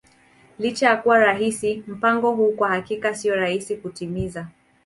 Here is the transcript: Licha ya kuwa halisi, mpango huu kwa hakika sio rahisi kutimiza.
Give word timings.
Licha 0.59 0.87
ya 0.89 0.97
kuwa 0.97 1.19
halisi, 1.19 1.83
mpango 1.87 2.31
huu 2.31 2.51
kwa 2.51 2.69
hakika 2.69 3.15
sio 3.15 3.35
rahisi 3.35 3.77
kutimiza. 3.77 4.47